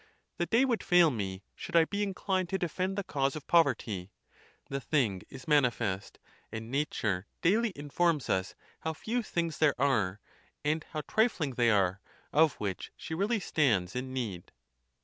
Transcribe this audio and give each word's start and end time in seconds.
The 0.37 0.47
day 0.47 0.65
would 0.65 0.81
fail 0.81 1.11
me, 1.11 1.43
should 1.53 1.75
I 1.75 1.85
be 1.85 2.01
inclined 2.01 2.49
to 2.49 2.57
defend 2.57 2.97
the 2.97 3.03
cause 3.03 3.35
of 3.35 3.45
poverty. 3.45 4.09
The 4.67 4.81
thing 4.81 5.21
is 5.29 5.47
man 5.47 5.61
ifest; 5.63 6.15
and 6.51 6.71
nature 6.71 7.27
daily 7.43 7.71
informs 7.75 8.27
us 8.27 8.55
how 8.79 8.93
few 8.93 9.21
things 9.21 9.59
there 9.59 9.79
are, 9.79 10.19
and 10.65 10.83
how 10.89 11.01
trifling 11.07 11.51
they 11.51 11.69
are, 11.69 12.01
of 12.33 12.53
which 12.53 12.91
she 12.97 13.13
really 13.13 13.39
stands 13.39 13.95
in 13.95 14.11
need. 14.11 14.51